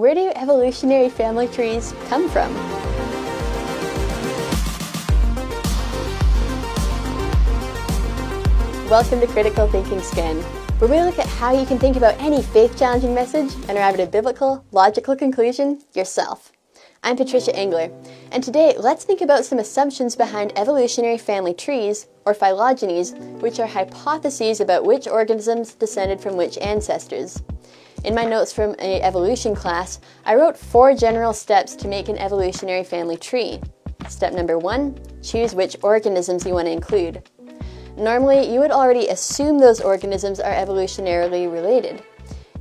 [0.00, 2.54] where do evolutionary family trees come from?
[8.88, 10.36] Welcome to Critical Thinking Scan,
[10.78, 13.92] where we look at how you can think about any faith challenging message and arrive
[13.92, 16.50] at a biblical, logical conclusion yourself.
[17.02, 17.90] I'm Patricia Engler,
[18.32, 23.66] and today let's think about some assumptions behind evolutionary family trees, or phylogenies, which are
[23.66, 27.42] hypotheses about which organisms descended from which ancestors.
[28.02, 32.16] In my notes from an evolution class, I wrote four general steps to make an
[32.16, 33.60] evolutionary family tree.
[34.08, 37.28] Step number one choose which organisms you want to include.
[37.98, 42.02] Normally, you would already assume those organisms are evolutionarily related.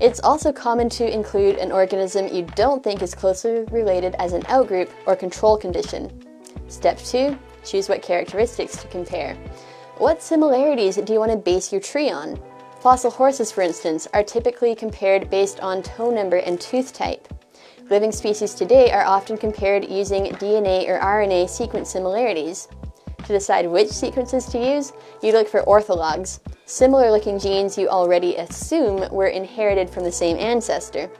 [0.02, 4.42] It's also common to include an organism you don't think is closely related as an
[4.44, 6.22] outgroup or control condition.
[6.68, 9.36] Step 2 Choose what characteristics to compare.
[9.98, 12.40] What similarities do you want to base your tree on?
[12.82, 17.28] Fossil horses, for instance, are typically compared based on toe number and tooth type.
[17.90, 22.70] Living species today are often compared using DNA or RNA sequence similarities.
[23.26, 28.38] To decide which sequences to use, you look for orthologs, similar looking genes you already
[28.38, 31.12] assume were inherited from the same ancestor.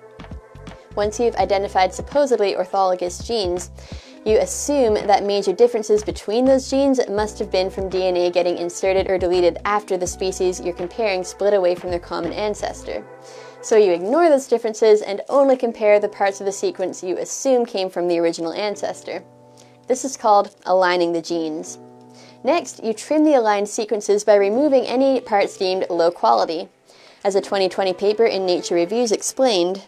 [0.96, 3.70] Once you've identified supposedly orthologous genes,
[4.26, 9.10] you assume that major differences between those genes must have been from DNA getting inserted
[9.10, 13.04] or deleted after the species you're comparing split away from their common ancestor.
[13.62, 17.66] So you ignore those differences and only compare the parts of the sequence you assume
[17.66, 19.24] came from the original ancestor.
[19.88, 21.80] This is called aligning the genes.
[22.44, 26.70] Next, you trim the aligned sequences by removing any parts deemed low quality.
[27.24, 29.88] As a 2020 paper in Nature Reviews explained,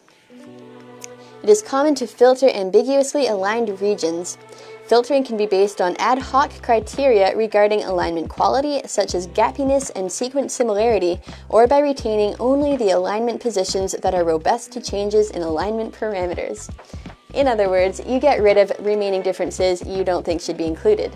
[1.43, 4.37] it is common to filter ambiguously aligned regions.
[4.85, 10.11] Filtering can be based on ad hoc criteria regarding alignment quality, such as gappiness and
[10.11, 11.19] sequence similarity,
[11.49, 16.69] or by retaining only the alignment positions that are robust to changes in alignment parameters.
[17.33, 21.15] In other words, you get rid of remaining differences you don't think should be included.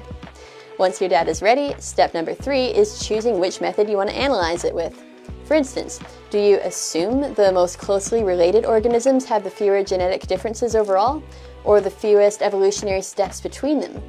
[0.79, 4.15] Once your data is ready, step number three is choosing which method you want to
[4.15, 5.03] analyze it with.
[5.45, 5.99] For instance,
[6.31, 11.21] do you assume the most closely related organisms have the fewer genetic differences overall,
[11.63, 14.01] or the fewest evolutionary steps between them?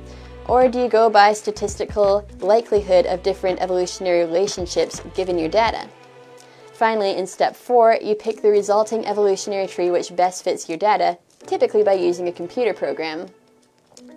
[0.49, 5.89] Or do you go by statistical likelihood of different evolutionary relationships given your data?
[6.73, 11.19] Finally, in step four, you pick the resulting evolutionary tree which best fits your data,
[11.47, 13.27] typically by using a computer program.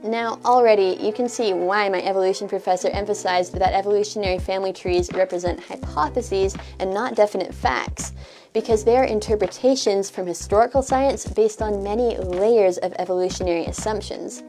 [0.03, 5.59] Now, already you can see why my evolution professor emphasized that evolutionary family trees represent
[5.59, 8.13] hypotheses and not definite facts,
[8.53, 14.41] because they are interpretations from historical science based on many layers of evolutionary assumptions.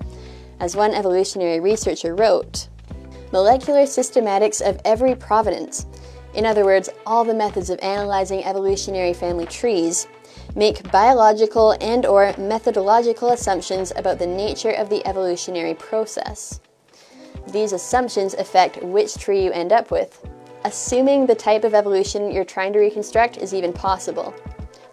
[0.60, 2.68] As one evolutionary researcher wrote,
[3.32, 5.86] molecular systematics of every provenance,
[6.34, 10.06] in other words, all the methods of analyzing evolutionary family trees,
[10.54, 16.60] make biological and or methodological assumptions about the nature of the evolutionary process.
[17.48, 20.26] These assumptions affect which tree you end up with,
[20.64, 24.34] assuming the type of evolution you're trying to reconstruct is even possible.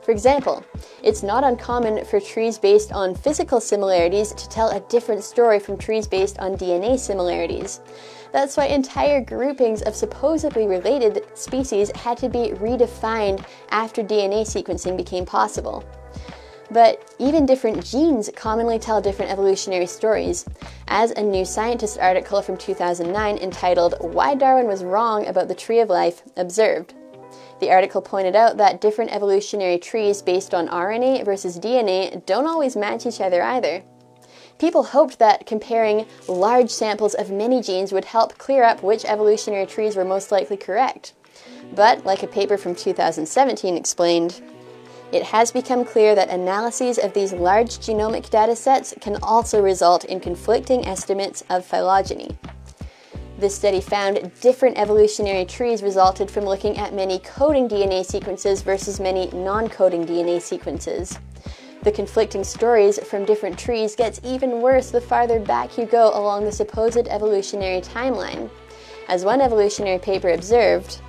[0.07, 0.63] For example,
[1.03, 5.77] it's not uncommon for trees based on physical similarities to tell a different story from
[5.77, 7.81] trees based on DNA similarities.
[8.31, 14.95] That's why entire groupings of supposedly related species had to be redefined after DNA sequencing
[14.95, 15.83] became possible.
[16.71, 20.45] But even different genes commonly tell different evolutionary stories,
[20.87, 25.81] as a New Scientist article from 2009 entitled Why Darwin Was Wrong About the Tree
[25.81, 26.93] of Life observed.
[27.59, 32.75] The article pointed out that different evolutionary trees based on RNA versus DNA don't always
[32.75, 33.83] match each other either.
[34.59, 39.65] People hoped that comparing large samples of many genes would help clear up which evolutionary
[39.65, 41.13] trees were most likely correct.
[41.73, 44.41] But, like a paper from 2017 explained,
[45.11, 50.03] it has become clear that analyses of these large genomic data sets can also result
[50.05, 52.37] in conflicting estimates of phylogeny.
[53.37, 58.99] This study found different evolutionary trees resulted from looking at many coding DNA sequences versus
[58.99, 61.19] many non coding DNA sequences.
[61.83, 66.45] The conflicting stories from different trees gets even worse the farther back you go along
[66.45, 68.49] the supposed evolutionary timeline.
[69.07, 70.99] As one evolutionary paper observed,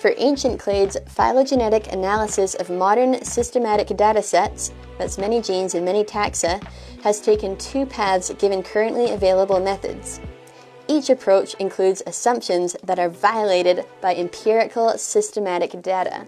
[0.00, 6.60] for ancient clades, phylogenetic analysis of modern systematic datasets, that's many genes and many taxa,
[7.04, 10.20] has taken two paths given currently available methods.
[10.86, 16.26] Each approach includes assumptions that are violated by empirical systematic data.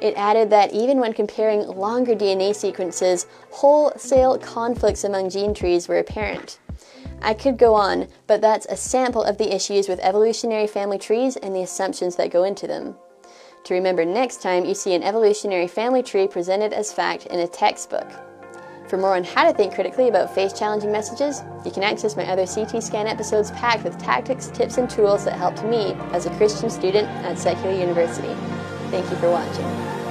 [0.00, 5.98] It added that even when comparing longer DNA sequences, wholesale conflicts among gene trees were
[5.98, 6.58] apparent.
[7.22, 11.36] I could go on, but that's a sample of the issues with evolutionary family trees
[11.36, 12.96] and the assumptions that go into them.
[13.64, 17.48] To remember next time you see an evolutionary family tree presented as fact in a
[17.48, 18.06] textbook.
[18.88, 22.26] For more on how to think critically about faith challenging messages, you can access my
[22.26, 26.30] other CT Scan episodes packed with tactics, tips, and tools that helped me as a
[26.36, 28.34] Christian student at Secular University.
[28.90, 30.03] Thank you for watching.